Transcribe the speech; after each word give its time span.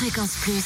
Fréquence 0.00 0.36
Plus. 0.40 0.64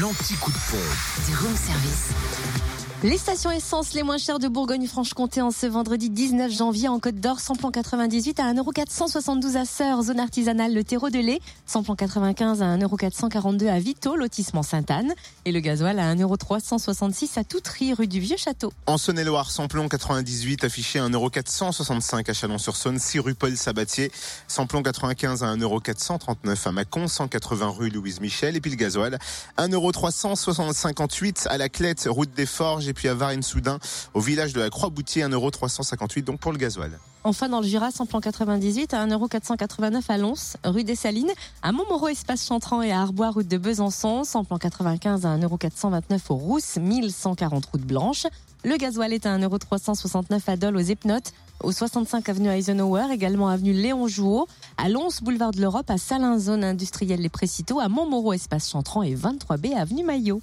L'anti-coup 0.00 0.50
de 0.50 0.56
pompe. 0.72 1.24
Du 1.28 1.36
room 1.36 1.54
service. 1.54 2.81
Les 3.04 3.18
stations 3.18 3.50
essence 3.50 3.94
les 3.94 4.04
moins 4.04 4.16
chères 4.16 4.38
de 4.38 4.46
Bourgogne-Franche-Comté 4.46 5.42
en 5.42 5.50
ce 5.50 5.66
vendredi 5.66 6.08
19 6.08 6.52
janvier 6.52 6.86
en 6.86 7.00
Côte 7.00 7.16
d'Or, 7.16 7.40
samplon 7.40 7.72
98 7.72 8.38
à 8.38 8.44
1,472€ 8.54 9.56
à 9.56 9.64
Sœur, 9.64 10.02
zone 10.04 10.20
artisanale 10.20 10.72
Le 10.72 10.84
Terreau 10.84 11.10
de 11.10 11.18
lait, 11.18 11.40
samplon 11.66 11.96
95 11.96 12.62
à 12.62 12.76
1,442€ 12.76 13.68
à 13.68 13.80
Vito, 13.80 14.14
lotissement 14.14 14.62
Sainte-Anne, 14.62 15.14
et 15.44 15.50
le 15.50 15.58
gasoil 15.58 15.98
à 15.98 16.14
1,366€ 16.14 17.40
à 17.40 17.42
Toutry, 17.42 17.92
rue 17.92 18.06
du 18.06 18.20
Vieux-Château. 18.20 18.72
En 18.86 18.98
Saône-et-Loire, 18.98 19.50
samplon 19.50 19.88
98 19.88 20.62
affiché 20.62 21.00
à 21.00 21.08
1,465€ 21.08 22.30
à 22.30 22.32
Chalon-sur-Saône, 22.32 23.00
6 23.00 23.18
rue 23.18 23.34
Paul 23.34 23.56
Sabatier, 23.56 24.12
samplon 24.46 24.80
95 24.80 25.42
à 25.42 25.56
1,439€ 25.56 26.68
à 26.68 26.70
Mâcon, 26.70 27.08
180 27.08 27.68
rue 27.68 27.90
Louise 27.90 28.20
Michel, 28.20 28.54
et 28.54 28.60
puis 28.60 28.70
le 28.70 28.76
gasoil 28.76 29.18
1,358€ 29.58 31.48
à 31.48 31.58
la 31.58 31.68
Clette, 31.68 32.06
route 32.08 32.32
des 32.32 32.46
Forges, 32.46 32.91
et 32.92 32.94
puis 32.94 33.08
à 33.08 33.14
Varennes-Soudain, 33.14 33.78
au 34.12 34.20
village 34.20 34.52
de 34.52 34.60
la 34.60 34.68
Croix-Boutier, 34.68 35.22
1,358€ 35.24 36.24
donc 36.24 36.40
pour 36.40 36.52
le 36.52 36.58
gasoil. 36.58 36.98
Enfin, 37.24 37.48
dans 37.48 37.60
le 37.60 37.66
Jura, 37.66 37.90
samplon 37.90 38.20
98 38.20 38.92
à 38.92 39.06
1,489€ 39.06 40.02
à 40.08 40.18
Lons, 40.18 40.34
rue 40.62 40.84
des 40.84 40.94
Salines, 40.94 41.32
à 41.62 41.72
Montmoreau, 41.72 42.08
espace 42.08 42.46
Chantran 42.46 42.82
et 42.82 42.92
à 42.92 43.00
Arbois, 43.00 43.30
route 43.30 43.48
de 43.48 43.56
Besançon, 43.56 44.24
samplon 44.24 44.58
95 44.58 45.24
à 45.24 45.38
1,429€ 45.38 46.20
aux 46.28 46.34
Rousses, 46.34 46.76
1140 46.76 47.64
route 47.64 47.80
Blanche. 47.80 48.26
Le 48.64 48.76
gasoil 48.76 49.14
est 49.14 49.24
à 49.24 49.38
1,369€ 49.38 50.40
à 50.48 50.56
Dole 50.56 50.76
aux 50.76 50.80
Epnotes, 50.80 51.32
au 51.62 51.72
65 51.72 52.28
avenue 52.28 52.50
Eisenhower, 52.50 53.06
également 53.10 53.48
avenue 53.48 53.72
Léon 53.72 54.06
Jouot, 54.06 54.46
à 54.76 54.90
Lons, 54.90 55.08
boulevard 55.22 55.52
de 55.52 55.62
l'Europe, 55.62 55.88
à 55.88 55.96
Salins, 55.96 56.38
zone 56.38 56.62
industrielle 56.62 57.20
Les 57.20 57.30
Précitaux, 57.30 57.80
à 57.80 57.88
Montmoreau, 57.88 58.34
espace 58.34 58.68
Chantran 58.68 59.02
et 59.02 59.14
23B 59.14 59.74
avenue 59.76 60.04
Maillot. 60.04 60.42